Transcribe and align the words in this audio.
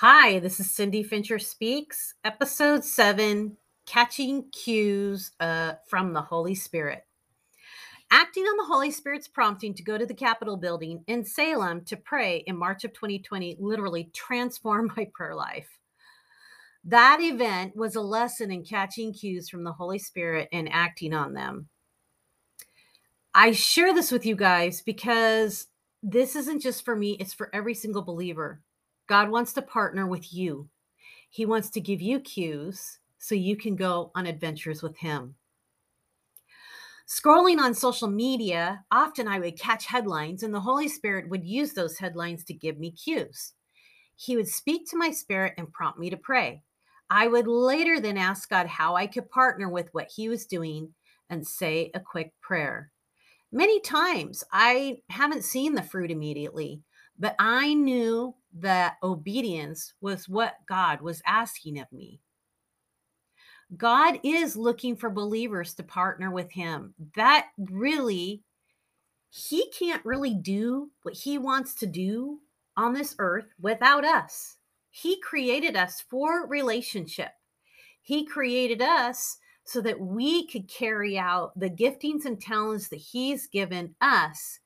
Hi, 0.00 0.38
this 0.38 0.60
is 0.60 0.70
Cindy 0.70 1.02
Fincher 1.02 1.40
Speaks, 1.40 2.14
episode 2.22 2.84
seven 2.84 3.56
Catching 3.84 4.48
Cues 4.52 5.32
uh, 5.40 5.72
from 5.88 6.12
the 6.12 6.22
Holy 6.22 6.54
Spirit. 6.54 7.04
Acting 8.08 8.44
on 8.44 8.56
the 8.58 8.72
Holy 8.72 8.92
Spirit's 8.92 9.26
prompting 9.26 9.74
to 9.74 9.82
go 9.82 9.98
to 9.98 10.06
the 10.06 10.14
Capitol 10.14 10.56
building 10.56 11.02
in 11.08 11.24
Salem 11.24 11.84
to 11.86 11.96
pray 11.96 12.44
in 12.46 12.56
March 12.56 12.84
of 12.84 12.92
2020 12.92 13.56
literally 13.58 14.08
transformed 14.14 14.92
my 14.96 15.10
prayer 15.12 15.34
life. 15.34 15.80
That 16.84 17.18
event 17.20 17.74
was 17.74 17.96
a 17.96 18.00
lesson 18.00 18.52
in 18.52 18.62
catching 18.62 19.12
cues 19.12 19.48
from 19.48 19.64
the 19.64 19.72
Holy 19.72 19.98
Spirit 19.98 20.48
and 20.52 20.68
acting 20.70 21.12
on 21.12 21.34
them. 21.34 21.70
I 23.34 23.50
share 23.50 23.92
this 23.92 24.12
with 24.12 24.24
you 24.24 24.36
guys 24.36 24.80
because 24.80 25.66
this 26.04 26.36
isn't 26.36 26.62
just 26.62 26.84
for 26.84 26.94
me, 26.94 27.16
it's 27.18 27.34
for 27.34 27.50
every 27.52 27.74
single 27.74 28.02
believer. 28.02 28.60
God 29.08 29.30
wants 29.30 29.54
to 29.54 29.62
partner 29.62 30.06
with 30.06 30.32
you. 30.32 30.68
He 31.30 31.46
wants 31.46 31.70
to 31.70 31.80
give 31.80 32.00
you 32.00 32.20
cues 32.20 32.98
so 33.18 33.34
you 33.34 33.56
can 33.56 33.74
go 33.74 34.12
on 34.14 34.26
adventures 34.26 34.82
with 34.82 34.96
Him. 34.98 35.34
Scrolling 37.08 37.58
on 37.58 37.72
social 37.72 38.08
media, 38.08 38.84
often 38.90 39.26
I 39.26 39.38
would 39.38 39.58
catch 39.58 39.86
headlines, 39.86 40.42
and 40.42 40.52
the 40.52 40.60
Holy 40.60 40.88
Spirit 40.88 41.30
would 41.30 41.42
use 41.42 41.72
those 41.72 41.96
headlines 41.96 42.44
to 42.44 42.54
give 42.54 42.78
me 42.78 42.90
cues. 42.90 43.54
He 44.14 44.36
would 44.36 44.48
speak 44.48 44.88
to 44.90 44.98
my 44.98 45.10
spirit 45.10 45.54
and 45.56 45.72
prompt 45.72 45.98
me 45.98 46.10
to 46.10 46.18
pray. 46.18 46.62
I 47.08 47.26
would 47.28 47.46
later 47.46 48.00
then 48.00 48.18
ask 48.18 48.50
God 48.50 48.66
how 48.66 48.94
I 48.94 49.06
could 49.06 49.30
partner 49.30 49.70
with 49.70 49.88
what 49.92 50.10
He 50.14 50.28
was 50.28 50.44
doing 50.44 50.92
and 51.30 51.46
say 51.46 51.90
a 51.94 52.00
quick 52.00 52.32
prayer. 52.42 52.90
Many 53.50 53.80
times 53.80 54.44
I 54.52 54.98
haven't 55.08 55.44
seen 55.44 55.74
the 55.74 55.82
fruit 55.82 56.10
immediately, 56.10 56.82
but 57.18 57.34
I 57.38 57.74
knew 57.74 58.34
that 58.60 58.96
obedience 59.02 59.94
was 60.00 60.28
what 60.28 60.54
God 60.68 61.00
was 61.00 61.22
asking 61.26 61.78
of 61.80 61.90
me. 61.92 62.20
God 63.76 64.18
is 64.22 64.56
looking 64.56 64.96
for 64.96 65.10
believers 65.10 65.74
to 65.74 65.82
partner 65.82 66.30
with 66.30 66.50
Him. 66.50 66.94
That 67.14 67.48
really, 67.58 68.42
He 69.30 69.70
can't 69.70 70.04
really 70.04 70.34
do 70.34 70.90
what 71.02 71.14
He 71.14 71.36
wants 71.38 71.74
to 71.76 71.86
do 71.86 72.40
on 72.76 72.94
this 72.94 73.14
earth 73.18 73.46
without 73.60 74.04
us. 74.04 74.56
He 74.90 75.20
created 75.20 75.76
us 75.76 76.02
for 76.08 76.46
relationship. 76.46 77.30
He 78.00 78.24
created 78.24 78.80
us 78.80 79.36
so 79.64 79.82
that 79.82 80.00
we 80.00 80.46
could 80.46 80.66
carry 80.66 81.18
out 81.18 81.52
the 81.58 81.68
giftings 81.68 82.24
and 82.24 82.40
talents 82.40 82.88
that 82.88 82.96
He's 82.96 83.46
given 83.48 83.94
us 84.00 84.60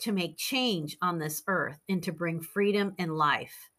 to 0.00 0.12
make 0.12 0.36
change 0.36 0.96
on 1.02 1.18
this 1.18 1.42
earth 1.46 1.78
and 1.88 2.02
to 2.02 2.12
bring 2.12 2.40
freedom 2.40 2.94
and 2.98 3.16
life. 3.16 3.70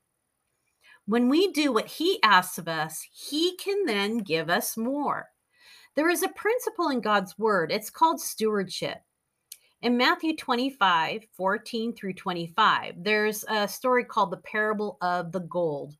When 1.06 1.30
we 1.30 1.52
do 1.52 1.72
what 1.72 1.88
He 1.88 2.20
asks 2.24 2.58
of 2.58 2.68
us, 2.68 3.08
He 3.12 3.56
can 3.58 3.86
then 3.86 4.18
give 4.18 4.50
us 4.50 4.76
more. 4.76 5.28
There 5.96 6.10
is 6.10 6.24
a 6.24 6.30
principle 6.30 6.90
in 6.90 7.02
God's 7.02 7.38
Word, 7.38 7.72
it's 7.72 7.90
called 7.90 8.20
stewardship. 8.20 8.98
In 9.84 9.96
Matthew 9.96 10.36
25, 10.36 11.24
14 11.34 11.94
through 11.94 12.14
25, 12.14 12.96
there's 12.98 13.46
a 13.48 13.68
story 13.68 14.04
called 14.04 14.32
the 14.32 14.38
parable 14.38 14.98
of 15.02 15.32
the 15.32 15.42
gold. 15.42 15.96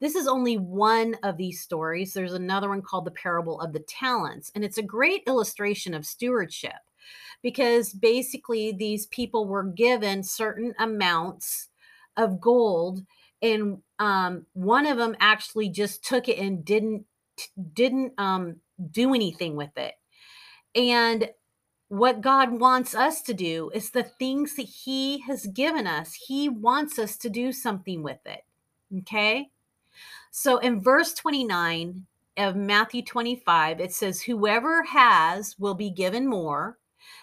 This 0.00 0.14
is 0.14 0.28
only 0.28 0.58
one 0.58 1.16
of 1.22 1.38
these 1.38 1.62
stories. 1.62 2.12
There's 2.12 2.34
another 2.34 2.68
one 2.68 2.82
called 2.82 3.06
the 3.06 3.10
parable 3.12 3.58
of 3.60 3.72
the 3.72 3.80
talents, 3.88 4.52
and 4.54 4.62
it's 4.62 4.76
a 4.76 4.82
great 4.82 5.22
illustration 5.26 5.94
of 5.94 6.04
stewardship 6.04 6.74
because 7.42 7.92
basically 7.92 8.72
these 8.72 9.06
people 9.06 9.46
were 9.46 9.64
given 9.64 10.22
certain 10.22 10.74
amounts 10.78 11.68
of 12.16 12.40
gold 12.40 13.00
and 13.40 13.78
um, 13.98 14.46
one 14.52 14.86
of 14.86 14.98
them 14.98 15.16
actually 15.18 15.68
just 15.68 16.04
took 16.04 16.28
it 16.28 16.38
and 16.38 16.64
didn't 16.64 17.04
didn't 17.72 18.12
um, 18.18 18.56
do 18.90 19.14
anything 19.14 19.56
with 19.56 19.76
it. 19.76 19.94
And 20.74 21.30
what 21.92 22.22
god 22.22 22.58
wants 22.58 22.94
us 22.94 23.20
to 23.20 23.34
do 23.34 23.70
is 23.74 23.90
the 23.90 24.02
things 24.02 24.56
that 24.56 24.62
he 24.62 25.18
has 25.20 25.46
given 25.48 25.86
us 25.86 26.14
he 26.26 26.48
wants 26.48 26.98
us 26.98 27.18
to 27.18 27.28
do 27.28 27.52
something 27.52 28.02
with 28.02 28.16
it 28.24 28.40
okay? 29.00 29.50
So 30.30 30.56
in 30.56 30.80
verse 30.80 31.12
29 31.12 32.06
of 32.38 32.56
matthew 32.56 33.02
25 33.02 33.78
it 33.78 33.92
says 33.92 34.22
whoever 34.22 34.82
has 34.84 35.54
will 35.58 35.74
be 35.74 35.90
given 35.90 36.26
more 36.26 36.78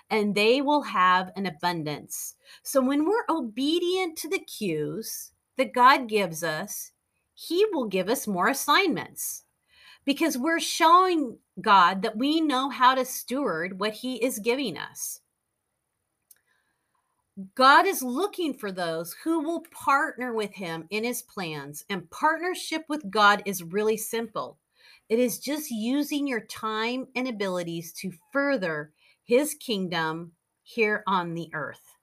and 0.09 0.35
they 0.35 0.62
will 0.62 0.84
have 0.84 1.31
an 1.35 1.45
abundance. 1.45 2.35
So 2.63 2.81
when 2.81 3.06
we're 3.06 3.25
obedient 3.29 4.17
to 4.17 4.29
the 4.29 4.40
cues 4.40 5.31
that 5.57 5.73
God 5.73 6.07
gives 6.07 6.44
us, 6.44 6.91
He 7.34 7.66
will 7.72 7.85
give 7.85 8.09
us 8.09 8.28
more 8.28 8.47
assignments 8.47 9.44
because 10.06 10.38
we're 10.38 10.59
showing 10.59 11.38
God 11.62 12.01
that 12.01 12.17
we 12.17 12.41
know 12.41 12.69
how 12.69 12.95
to 12.95 13.06
steward 13.06 13.79
what 13.79 13.94
He 13.94 14.16
is 14.23 14.40
giving 14.40 14.78
us. 14.78 15.22
God 17.56 17.85
is 17.85 18.01
looking 18.01 18.53
for 18.53 18.72
those 18.72 19.16
who 19.23 19.40
will 19.40 19.63
partner 19.72 20.34
with 20.34 20.53
Him 20.53 20.85
in 20.90 21.03
His 21.03 21.22
plans, 21.22 21.85
and 21.90 22.09
partnership 22.09 22.84
with 22.90 23.09
God 23.09 23.41
is 23.46 23.63
really 23.63 23.97
simple. 23.97 24.57
It 25.07 25.19
is 25.19 25.40
just 25.40 25.72
using 25.72 26.28
your 26.28 26.41
time 26.41 27.07
and 27.16 27.28
abilities 27.28 27.94
to 27.94 28.11
further 28.31 28.91
his 29.29 29.53
kingdom 29.53 30.31
here 30.63 31.03
on 31.06 31.35
the 31.35 31.51
earth. 31.53 31.95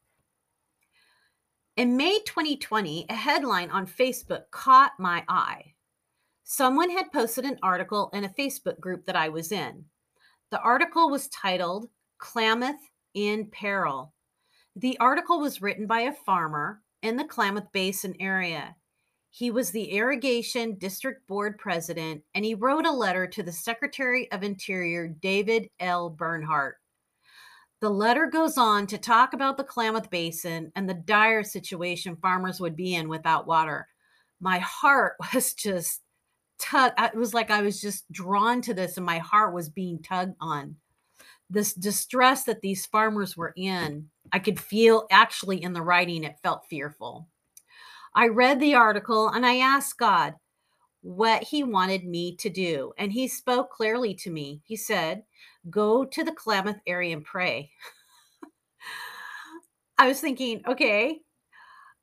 In 1.76 1.97
May 1.97 2.20
2020, 2.25 3.06
a 3.09 3.14
headline 3.14 3.69
on 3.72 3.88
Facebook 3.88 4.42
caught 4.53 4.92
my 5.00 5.25
eye. 5.28 5.75
Someone 6.44 6.88
had 6.88 7.10
posted 7.12 7.44
an 7.44 7.59
article 7.64 8.10
in 8.12 8.22
a 8.22 8.28
Facebook 8.28 8.78
group 8.78 9.06
that 9.06 9.16
I 9.16 9.28
was 9.28 9.50
in. 9.50 9.87
The 10.53 10.60
article 10.60 11.10
was 11.10 11.26
titled 11.31 11.88
Klamath 12.19 12.78
in 13.14 13.47
Peril. 13.47 14.14
The 14.76 14.97
article 15.00 15.41
was 15.41 15.60
written 15.60 15.88
by 15.88 16.03
a 16.03 16.12
farmer 16.12 16.81
in 17.03 17.16
the 17.16 17.25
Klamath 17.25 17.72
Basin 17.72 18.14
area. 18.20 18.76
He 19.31 19.50
was 19.50 19.72
the 19.72 19.91
Irrigation 19.91 20.78
District 20.78 21.26
Board 21.26 21.58
president, 21.58 22.22
and 22.37 22.44
he 22.44 22.54
wrote 22.54 22.87
a 22.87 22.93
letter 22.93 23.26
to 23.26 23.43
the 23.43 23.50
Secretary 23.50 24.31
of 24.31 24.44
Interior, 24.44 25.08
David 25.08 25.69
L. 25.81 26.08
Bernhardt. 26.08 26.76
The 27.81 27.91
letter 27.91 28.26
goes 28.26 28.56
on 28.56 28.87
to 28.87 28.98
talk 28.98 29.34
about 29.34 29.56
the 29.56 29.64
Klamath 29.64 30.09
Basin 30.09 30.72
and 30.75 30.88
the 30.88 30.94
dire 30.94 31.42
situation 31.42 32.16
farmers 32.16 32.59
would 32.60 32.75
be 32.75 32.94
in 32.94 33.09
without 33.09 33.47
water. 33.47 33.87
My 34.41 34.59
heart 34.59 35.16
was 35.34 35.53
just 35.53 36.03
tugged. 36.59 36.94
It 36.98 37.16
was 37.16 37.34
like 37.34 37.50
I 37.50 37.62
was 37.62 37.81
just 37.81 38.10
drawn 38.10 38.62
to 38.62 38.75
this 38.75 38.97
and 38.97 39.04
my 39.04 39.19
heart 39.19 39.54
was 39.54 39.69
being 39.69 40.03
tugged 40.03 40.37
on. 40.41 40.76
This 41.50 41.75
distress 41.75 42.44
that 42.44 42.62
these 42.62 42.87
farmers 42.87 43.37
were 43.37 43.53
in, 43.56 44.08
I 44.32 44.38
could 44.38 44.58
feel 44.58 45.06
actually 45.10 45.62
in 45.62 45.75
the 45.75 45.82
writing, 45.82 46.25
it 46.25 46.41
felt 46.43 46.66
fearful. 46.69 47.28
I 48.14 48.28
read 48.28 48.58
the 48.58 48.75
article 48.75 49.28
and 49.28 49.44
I 49.44 49.58
asked 49.58 49.98
God 49.98 50.34
what 51.03 51.44
he 51.44 51.62
wanted 51.62 52.04
me 52.04 52.34
to 52.37 52.50
do. 52.50 52.93
And 52.98 53.12
he 53.12 53.28
spoke 53.28 53.70
clearly 53.70 54.14
to 54.14 54.31
me. 54.31 54.62
He 54.64 54.75
said, 54.75 55.22
go 55.71 56.04
to 56.04 56.25
the 56.25 56.32
Klamath 56.32 56.81
area 56.87 57.15
and 57.15 57.25
pray. 57.25 57.71
I 59.99 60.09
was 60.09 60.21
thinking, 60.21 60.62
okay, 60.66 61.21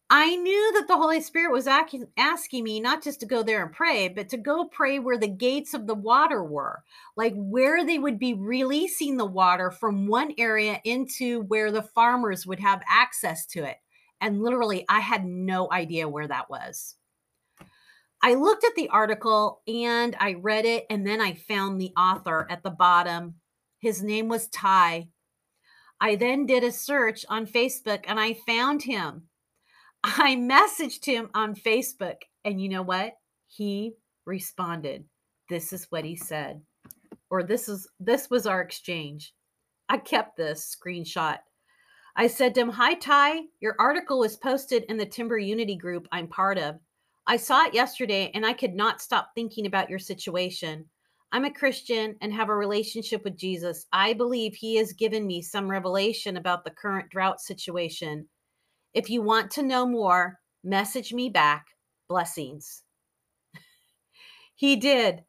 I 0.09 0.35
knew 0.35 0.73
that 0.73 0.87
the 0.87 0.97
Holy 0.97 1.21
Spirit 1.21 1.51
was 1.51 1.67
asking 1.67 2.63
me 2.63 2.79
not 2.79 3.03
just 3.03 3.19
to 3.21 3.25
go 3.25 3.41
there 3.41 3.63
and 3.63 3.71
pray, 3.71 4.09
but 4.09 4.29
to 4.29 4.37
go 4.37 4.65
pray 4.65 4.99
where 4.99 5.17
the 5.17 5.27
gates 5.27 5.73
of 5.73 5.87
the 5.87 5.95
water 5.95 6.43
were, 6.43 6.83
like 7.15 7.33
where 7.35 7.83
they 7.83 7.97
would 7.97 8.19
be 8.19 8.35
releasing 8.35 9.17
the 9.17 9.25
water 9.25 9.71
from 9.71 10.07
one 10.07 10.33
area 10.37 10.79
into 10.83 11.41
where 11.45 11.71
the 11.71 11.81
farmers 11.81 12.45
would 12.45 12.59
have 12.59 12.83
access 12.87 13.47
to 13.47 13.63
it. 13.63 13.77
And 14.21 14.41
literally, 14.41 14.85
I 14.87 14.99
had 14.99 15.25
no 15.25 15.71
idea 15.71 16.07
where 16.07 16.27
that 16.27 16.49
was. 16.49 16.95
I 18.21 18.35
looked 18.35 18.63
at 18.63 18.75
the 18.75 18.89
article 18.89 19.61
and 19.67 20.15
I 20.19 20.35
read 20.35 20.65
it, 20.65 20.85
and 20.89 21.07
then 21.07 21.21
I 21.21 21.33
found 21.33 21.81
the 21.81 21.91
author 21.97 22.45
at 22.49 22.61
the 22.61 22.69
bottom 22.69 23.35
his 23.83 24.01
name 24.01 24.29
was 24.29 24.47
Ty. 24.47 25.09
I 25.99 26.15
then 26.15 26.45
did 26.45 26.63
a 26.63 26.71
search 26.71 27.25
on 27.27 27.45
Facebook 27.45 28.05
and 28.07 28.17
I 28.17 28.37
found 28.47 28.83
him. 28.83 29.23
I 30.05 30.37
messaged 30.37 31.03
him 31.03 31.29
on 31.33 31.53
Facebook, 31.53 32.15
and 32.45 32.61
you 32.61 32.69
know 32.69 32.81
what? 32.81 33.15
He 33.49 33.95
responded. 34.25 35.03
This 35.49 35.73
is 35.73 35.87
what 35.89 36.05
he 36.05 36.15
said. 36.15 36.61
Or 37.29 37.43
this 37.43 37.67
is 37.67 37.85
this 37.99 38.29
was 38.29 38.47
our 38.47 38.61
exchange. 38.61 39.33
I 39.89 39.97
kept 39.97 40.37
this 40.37 40.73
screenshot. 40.73 41.39
I 42.15 42.27
said 42.27 42.55
to 42.55 42.61
him, 42.61 42.69
Hi 42.69 42.93
Ty, 42.93 43.41
your 43.59 43.75
article 43.79 44.19
was 44.19 44.37
posted 44.37 44.83
in 44.83 44.95
the 44.95 45.05
Timber 45.05 45.37
Unity 45.37 45.75
group 45.75 46.07
I'm 46.09 46.27
part 46.29 46.57
of. 46.57 46.79
I 47.27 47.35
saw 47.35 47.65
it 47.65 47.73
yesterday 47.73 48.31
and 48.33 48.45
I 48.45 48.53
could 48.53 48.75
not 48.75 49.01
stop 49.01 49.31
thinking 49.35 49.65
about 49.65 49.89
your 49.89 49.99
situation. 49.99 50.85
I'm 51.33 51.45
a 51.45 51.51
Christian 51.51 52.15
and 52.21 52.31
have 52.31 52.49
a 52.49 52.55
relationship 52.55 53.23
with 53.23 53.35
Jesus. 53.35 53.87
I 53.91 54.13
believe 54.13 54.53
he 54.53 54.75
has 54.75 54.93
given 54.93 55.25
me 55.25 55.41
some 55.41 55.67
revelation 55.67 56.37
about 56.37 56.63
the 56.63 56.69
current 56.69 57.09
drought 57.09 57.41
situation. 57.41 58.27
If 58.93 59.09
you 59.09 59.23
want 59.23 59.49
to 59.51 59.63
know 59.63 59.87
more, 59.87 60.37
message 60.63 61.11
me 61.11 61.29
back. 61.29 61.65
Blessings. 62.07 62.83
He 64.55 64.75
did. 64.75 65.23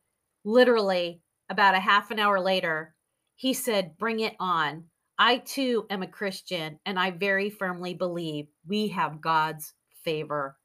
Literally, 0.45 1.23
about 1.49 1.75
a 1.75 1.81
half 1.81 2.11
an 2.11 2.19
hour 2.19 2.39
later, 2.39 2.95
he 3.35 3.55
said, 3.55 3.97
Bring 3.97 4.21
it 4.21 4.35
on. 4.39 4.85
I 5.19 5.39
too 5.39 5.87
am 5.89 6.03
a 6.03 6.07
Christian, 6.07 6.79
and 6.85 6.99
I 6.99 7.12
very 7.12 7.49
firmly 7.49 7.95
believe 7.95 8.49
we 8.69 8.89
have 8.89 9.23
God's 9.23 9.73
favor. 10.05 10.59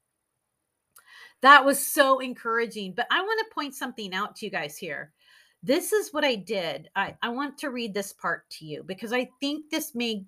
That 1.40 1.64
was 1.64 1.84
so 1.84 2.18
encouraging. 2.18 2.92
But 2.94 3.06
I 3.10 3.22
want 3.22 3.38
to 3.38 3.54
point 3.54 3.74
something 3.74 4.12
out 4.12 4.36
to 4.36 4.44
you 4.44 4.52
guys 4.52 4.76
here. 4.76 5.14
This 5.62 5.92
is 5.92 6.10
what 6.12 6.24
I 6.24 6.36
did. 6.36 6.88
I, 6.96 7.16
I 7.22 7.28
want 7.30 7.58
to 7.58 7.70
read 7.70 7.92
this 7.92 8.12
part 8.12 8.48
to 8.50 8.64
you 8.64 8.82
because 8.82 9.12
I 9.12 9.30
think 9.40 9.70
this 9.70 9.94
may, 9.94 10.24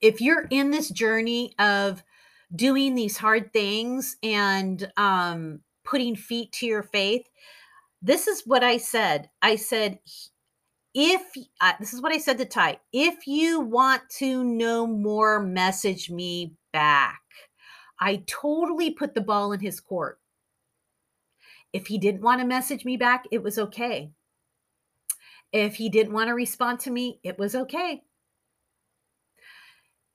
if 0.00 0.20
you're 0.20 0.46
in 0.50 0.70
this 0.70 0.90
journey 0.90 1.54
of 1.58 2.02
doing 2.54 2.94
these 2.94 3.16
hard 3.16 3.52
things 3.52 4.16
and 4.22 4.90
um, 4.96 5.60
putting 5.84 6.14
feet 6.14 6.52
to 6.52 6.66
your 6.66 6.82
faith, 6.82 7.26
this 8.02 8.26
is 8.26 8.42
what 8.44 8.62
I 8.62 8.76
said. 8.76 9.30
I 9.40 9.56
said, 9.56 9.98
if 10.94 11.22
uh, 11.60 11.72
this 11.80 11.92
is 11.92 12.00
what 12.00 12.12
I 12.12 12.18
said 12.18 12.38
to 12.38 12.44
Ty, 12.44 12.78
if 12.92 13.26
you 13.26 13.60
want 13.60 14.02
to 14.18 14.44
know 14.44 14.86
more, 14.86 15.40
message 15.40 16.10
me 16.10 16.54
back. 16.72 17.20
I 17.98 18.24
totally 18.26 18.90
put 18.90 19.14
the 19.14 19.20
ball 19.22 19.52
in 19.52 19.60
his 19.60 19.80
court. 19.80 20.20
If 21.72 21.86
he 21.86 21.98
didn't 21.98 22.22
want 22.22 22.40
to 22.40 22.46
message 22.46 22.84
me 22.84 22.96
back, 22.96 23.24
it 23.30 23.42
was 23.42 23.58
okay. 23.58 24.12
If 25.52 25.76
he 25.76 25.88
didn't 25.88 26.12
want 26.12 26.28
to 26.28 26.34
respond 26.34 26.80
to 26.80 26.90
me, 26.90 27.20
it 27.22 27.38
was 27.38 27.54
okay. 27.54 28.02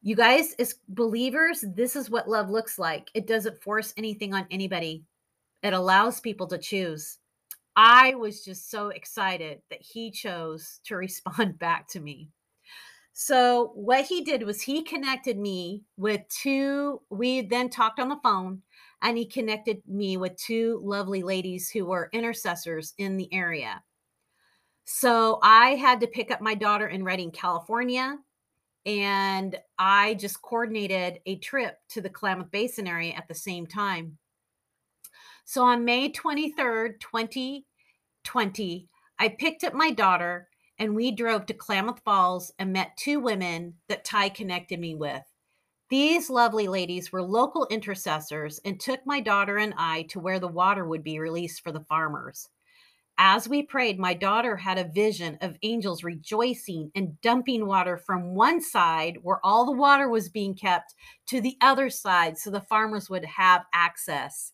You 0.04 0.16
guys, 0.16 0.54
as 0.57 0.75
believers, 0.88 1.63
this 1.75 1.95
is 1.95 2.10
what 2.10 2.28
love 2.28 2.50
looks 2.50 2.80
like. 2.80 3.12
It 3.13 3.28
doesn't 3.28 3.62
force 3.62 3.94
anything 3.98 4.33
on 4.33 4.48
anybody, 4.50 5.04
it 5.63 5.74
allows 5.74 6.19
people 6.19 6.48
to 6.48 6.57
choose. 6.57 7.19
I 7.75 8.16
was 8.16 8.44
just 8.44 8.69
so 8.69 8.89
excited 8.89 9.62
that 9.69 9.81
he 9.81 10.12
chose 10.12 10.80
to 10.86 10.95
respond 10.98 11.60
back 11.60 11.88
to 11.89 12.00
me. 12.00 12.30
So, 13.13 13.72
what 13.75 14.06
he 14.06 14.24
did 14.24 14.44
was 14.44 14.62
he 14.62 14.84
connected 14.84 15.38
me 15.38 15.84
with 15.98 16.22
two, 16.30 17.01
we 17.10 17.42
then 17.42 17.69
talked 17.69 18.00
on 18.00 18.10
the 18.10 18.19
phone, 18.24 18.62
and 19.01 19.18
he 19.18 19.25
connected 19.25 19.81
me 19.88 20.18
with 20.18 20.38
two 20.38 20.81
lovely 20.84 21.22
ladies 21.22 21.69
who 21.69 21.86
were 21.86 22.10
intercessors 22.13 22.94
in 22.98 23.18
the 23.18 23.31
area. 23.34 23.84
So, 24.86 25.39
I 25.42 25.75
had 25.75 26.01
to 26.01 26.07
pick 26.07 26.31
up 26.31 26.42
my 26.42 26.56
daughter 26.56 26.88
in 26.88 27.04
Redding, 27.04 27.31
California, 27.31 28.18
and 28.86 29.57
I 29.78 30.16
just 30.16 30.42
coordinated 30.42 31.19
a 31.25 31.38
trip 31.38 31.78
to 31.89 32.01
the 32.01 32.10
Klamath 32.10 32.51
Basin 32.51 32.88
area 32.88 33.13
at 33.13 33.28
the 33.28 33.36
same 33.36 33.68
time. 33.68 34.18
So 35.45 35.63
on 35.63 35.86
May 35.86 36.12
23rd, 36.12 37.00
2020, 37.00 38.88
I 39.19 39.30
picked 39.30 39.63
up 39.63 39.74
my 39.74 39.92
daughter 39.92 40.48
and 40.80 40.95
we 40.95 41.12
drove 41.12 41.45
to 41.48 41.54
Klamath 41.54 42.01
Falls 42.04 42.51
and 42.57 42.74
met 42.74 42.98
two 42.98 43.19
women 43.19 43.75
that 43.88 44.06
Ty 44.06 44.30
connected 44.30 44.80
me 44.80 44.95
with. 44.95 45.22
These 45.89 46.30
lovely 46.30 46.68
ladies 46.68 47.12
were 47.12 47.22
local 47.22 47.68
intercessors 47.69 48.60
and 48.63 48.80
took 48.80 49.06
my 49.06 49.19
daughter 49.19 49.57
and 49.57 49.74
I 49.77 50.04
to 50.04 50.19
where 50.19 50.39
the 50.39 50.48
water 50.48 50.86
would 50.86 51.04
be 51.04 51.19
released 51.19 51.62
for 51.62 51.72
the 51.72 51.84
farmers. 51.84 52.48
As 53.24 53.48
we 53.48 53.62
prayed, 53.62 54.00
my 54.00 54.16
daughter 54.16 54.58
had 54.58 54.80
a 54.80 54.84
vision 54.84 55.38
of 55.42 55.56
angels 55.62 56.04
rejoicing 56.04 56.92
and 56.96 57.22
dumping 57.22 57.68
water 57.68 57.96
from 57.96 58.34
one 58.34 58.60
side 58.60 59.20
where 59.22 59.40
all 59.44 59.64
the 59.64 59.72
water 59.72 60.10
was 60.10 60.28
being 60.28 60.56
kept 60.56 60.96
to 61.28 61.40
the 61.40 61.56
other 61.62 61.92
side 61.92 62.40
so 62.40 62.50
the 62.50 62.62
farmers 62.62 63.12
would 63.12 63.24
have 63.26 63.62
access. 63.76 64.54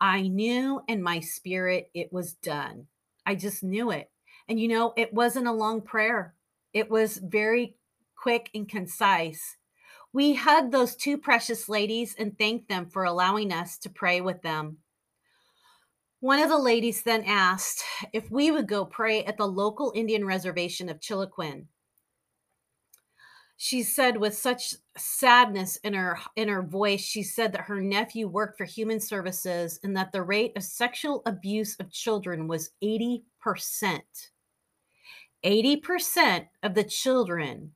I 0.00 0.22
knew 0.22 0.82
in 0.88 1.00
my 1.00 1.20
spirit 1.20 1.90
it 1.94 2.12
was 2.12 2.34
done. 2.34 2.88
I 3.24 3.36
just 3.36 3.62
knew 3.62 3.92
it. 3.92 4.10
And 4.48 4.58
you 4.58 4.66
know, 4.66 4.94
it 4.96 5.14
wasn't 5.14 5.46
a 5.46 5.52
long 5.52 5.80
prayer, 5.80 6.34
it 6.74 6.90
was 6.90 7.18
very 7.18 7.76
quick 8.16 8.50
and 8.52 8.68
concise. 8.68 9.58
We 10.12 10.34
hugged 10.34 10.72
those 10.72 10.96
two 10.96 11.18
precious 11.18 11.68
ladies 11.68 12.16
and 12.18 12.36
thanked 12.36 12.68
them 12.68 12.86
for 12.86 13.04
allowing 13.04 13.52
us 13.52 13.78
to 13.78 13.88
pray 13.88 14.20
with 14.20 14.42
them. 14.42 14.78
One 16.22 16.38
of 16.38 16.50
the 16.50 16.56
ladies 16.58 17.02
then 17.02 17.24
asked 17.24 17.82
if 18.12 18.30
we 18.30 18.52
would 18.52 18.68
go 18.68 18.84
pray 18.84 19.24
at 19.24 19.36
the 19.36 19.48
local 19.48 19.90
Indian 19.92 20.24
reservation 20.24 20.88
of 20.88 21.00
Chiloquin. 21.00 21.66
She 23.56 23.82
said 23.82 24.18
with 24.18 24.36
such 24.36 24.76
sadness 24.96 25.78
in 25.82 25.94
her 25.94 26.16
in 26.36 26.46
her 26.46 26.62
voice 26.62 27.00
she 27.00 27.24
said 27.24 27.50
that 27.52 27.62
her 27.62 27.80
nephew 27.80 28.28
worked 28.28 28.56
for 28.56 28.64
human 28.64 29.00
services 29.00 29.80
and 29.82 29.96
that 29.96 30.12
the 30.12 30.22
rate 30.22 30.52
of 30.56 30.62
sexual 30.62 31.22
abuse 31.26 31.74
of 31.80 31.90
children 31.90 32.46
was 32.46 32.70
80% 32.84 33.24
80% 35.44 36.46
of 36.62 36.74
the 36.74 36.84
children 36.84 37.72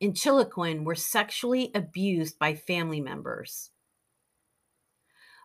in 0.00 0.14
Chiloquin 0.14 0.84
were 0.84 0.94
sexually 0.94 1.72
abused 1.74 2.38
by 2.38 2.54
family 2.54 3.02
members 3.02 3.70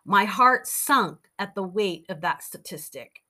my 0.04 0.24
heart 0.24 0.66
sunk 0.66 1.18
at 1.38 1.54
the 1.54 1.62
weight 1.62 2.06
of 2.08 2.20
that 2.20 2.42
statistic 2.42 3.22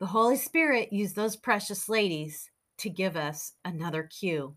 the 0.00 0.06
holy 0.06 0.36
spirit 0.36 0.92
used 0.92 1.16
those 1.16 1.36
precious 1.36 1.88
ladies 1.88 2.50
to 2.78 2.90
give 2.90 3.16
us 3.16 3.52
another 3.64 4.02
cue 4.02 4.56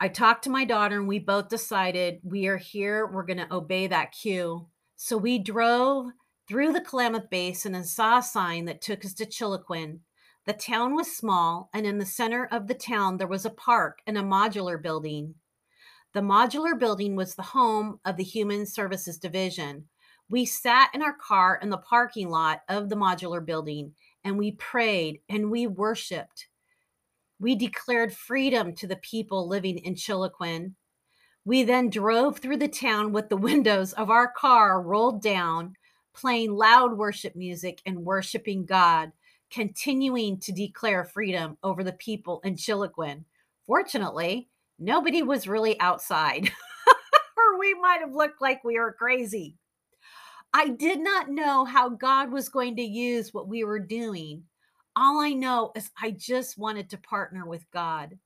I 0.00 0.08
talked 0.08 0.44
to 0.44 0.50
my 0.50 0.64
daughter 0.64 0.96
and 0.96 1.08
we 1.08 1.18
both 1.18 1.48
decided 1.48 2.20
we 2.22 2.46
are 2.46 2.56
here. 2.56 3.04
We're 3.06 3.24
going 3.24 3.38
to 3.38 3.52
obey 3.52 3.88
that 3.88 4.12
cue. 4.12 4.68
So 4.94 5.16
we 5.16 5.40
drove 5.40 6.06
through 6.46 6.72
the 6.72 6.80
Klamath 6.80 7.28
Basin 7.30 7.74
and 7.74 7.86
saw 7.86 8.18
a 8.18 8.22
sign 8.22 8.66
that 8.66 8.80
took 8.80 9.04
us 9.04 9.12
to 9.14 9.26
Chiloquin. 9.26 10.00
The 10.46 10.52
town 10.52 10.94
was 10.94 11.14
small, 11.14 11.68
and 11.74 11.84
in 11.84 11.98
the 11.98 12.06
center 12.06 12.46
of 12.46 12.68
the 12.68 12.74
town, 12.74 13.18
there 13.18 13.26
was 13.26 13.44
a 13.44 13.50
park 13.50 13.98
and 14.06 14.16
a 14.16 14.22
modular 14.22 14.80
building. 14.80 15.34
The 16.14 16.20
modular 16.20 16.78
building 16.78 17.16
was 17.16 17.34
the 17.34 17.42
home 17.42 18.00
of 18.04 18.16
the 18.16 18.24
Human 18.24 18.64
Services 18.64 19.18
Division. 19.18 19.84
We 20.30 20.46
sat 20.46 20.90
in 20.94 21.02
our 21.02 21.12
car 21.12 21.58
in 21.62 21.68
the 21.68 21.78
parking 21.78 22.30
lot 22.30 22.62
of 22.68 22.88
the 22.88 22.96
modular 22.96 23.44
building 23.44 23.92
and 24.24 24.38
we 24.38 24.52
prayed 24.52 25.20
and 25.28 25.50
we 25.50 25.66
worshiped. 25.66 26.48
We 27.38 27.54
declared 27.54 28.12
freedom 28.12 28.74
to 28.76 28.86
the 28.86 28.96
people 28.96 29.46
living 29.46 29.78
in 29.78 29.94
Chiloquin. 29.94 30.74
We 31.44 31.62
then 31.62 31.90
drove 31.90 32.38
through 32.38 32.58
the 32.58 32.68
town 32.68 33.12
with 33.12 33.28
the 33.28 33.36
windows 33.50 33.92
of 33.92 34.10
our 34.10 34.28
car 34.28 34.80
rolled 34.80 35.22
down, 35.22 35.74
playing 36.14 36.52
loud 36.52 36.96
worship 36.96 37.36
music 37.36 37.80
and 37.84 38.04
worshiping 38.04 38.64
God, 38.64 39.12
continuing 39.50 40.38
to 40.40 40.52
declare 40.52 41.04
freedom 41.04 41.58
over 41.62 41.84
the 41.84 41.92
people 41.92 42.40
in 42.44 42.56
Chiloquin. 42.56 43.24
Fortunately, 43.66 44.48
nobody 44.78 45.22
was 45.22 45.48
really 45.48 45.78
outside, 45.80 46.50
or 47.36 47.58
we 47.58 47.74
might 47.74 48.00
have 48.00 48.14
looked 48.14 48.40
like 48.40 48.64
we 48.64 48.78
were 48.78 48.92
crazy. 48.92 49.56
I 50.52 50.68
did 50.68 51.00
not 51.00 51.28
know 51.28 51.64
how 51.64 51.90
God 51.90 52.32
was 52.32 52.48
going 52.48 52.76
to 52.76 52.82
use 52.82 53.34
what 53.34 53.48
we 53.48 53.64
were 53.64 53.80
doing 53.80 54.44
all 54.98 55.20
I 55.20 55.30
know 55.30 55.70
is 55.76 55.92
I 56.02 56.10
just 56.10 56.58
wanted 56.58 56.90
to 56.90 56.98
partner 56.98 57.46
with 57.46 57.70
God. 57.70 58.18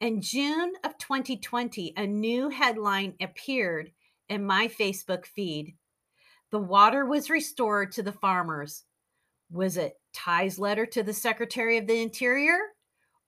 In 0.00 0.20
June 0.20 0.72
of 0.82 0.98
2020, 0.98 1.94
a 1.96 2.04
new 2.04 2.48
headline 2.50 3.14
appeared 3.20 3.92
in 4.28 4.44
my 4.44 4.66
Facebook 4.66 5.24
feed. 5.24 5.76
The 6.50 6.58
water 6.58 7.06
was 7.06 7.30
restored 7.30 7.92
to 7.92 8.02
the 8.02 8.10
farmers. 8.10 8.82
Was 9.48 9.76
it 9.76 9.94
Ty's 10.12 10.58
letter 10.58 10.84
to 10.86 11.04
the 11.04 11.12
Secretary 11.12 11.78
of 11.78 11.86
the 11.86 12.02
Interior? 12.02 12.58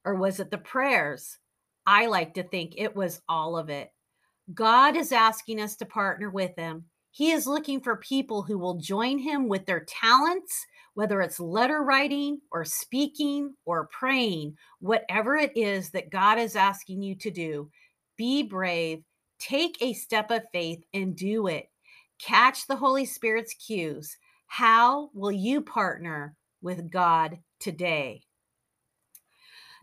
Or 0.04 0.16
was 0.16 0.40
it 0.40 0.50
the 0.50 0.58
prayers? 0.58 1.38
I 1.88 2.06
like 2.06 2.34
to 2.34 2.42
think 2.42 2.74
it 2.76 2.94
was 2.94 3.22
all 3.28 3.56
of 3.56 3.70
it. 3.70 3.90
God 4.52 4.96
is 4.96 5.10
asking 5.12 5.60
us 5.60 5.76
to 5.76 5.86
partner 5.86 6.28
with 6.28 6.54
Him. 6.56 6.84
He 7.10 7.32
is 7.32 7.46
looking 7.46 7.80
for 7.80 7.96
people 7.96 8.42
who 8.42 8.58
will 8.58 8.74
join 8.74 9.18
Him 9.18 9.48
with 9.48 9.66
their 9.66 9.84
talents 9.88 10.66
whether 10.98 11.20
it's 11.22 11.38
letter 11.38 11.84
writing 11.84 12.40
or 12.50 12.64
speaking 12.64 13.54
or 13.64 13.88
praying, 13.92 14.56
whatever 14.80 15.36
it 15.36 15.56
is 15.56 15.90
that 15.90 16.10
God 16.10 16.40
is 16.40 16.56
asking 16.56 17.02
you 17.02 17.14
to 17.14 17.30
do, 17.30 17.70
be 18.16 18.42
brave, 18.42 19.04
take 19.38 19.80
a 19.80 19.92
step 19.92 20.32
of 20.32 20.42
faith 20.52 20.82
and 20.92 21.14
do 21.14 21.46
it. 21.46 21.66
Catch 22.20 22.66
the 22.66 22.74
Holy 22.74 23.04
Spirit's 23.04 23.54
cues. 23.54 24.16
How 24.48 25.10
will 25.14 25.30
you 25.30 25.60
partner 25.60 26.34
with 26.62 26.90
God 26.90 27.38
today? 27.60 28.22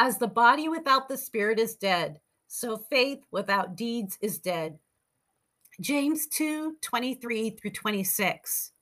As 0.00 0.16
the 0.16 0.28
body 0.28 0.66
without 0.66 1.10
the 1.10 1.18
spirit 1.18 1.58
is 1.58 1.74
dead, 1.74 2.20
so 2.48 2.78
faith 2.78 3.18
without 3.32 3.76
deeds 3.76 4.16
is 4.22 4.38
dead. 4.38 4.78
James 5.78 6.26
2 6.28 6.76
23 6.80 7.50
through 7.50 7.70
26. 7.70 8.72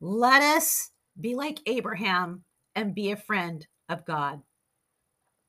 Let 0.00 0.40
us 0.40 0.90
be 1.20 1.34
like 1.34 1.58
Abraham 1.66 2.44
and 2.74 2.94
be 2.94 3.10
a 3.10 3.16
friend 3.16 3.66
of 3.90 4.06
God. 4.06 4.40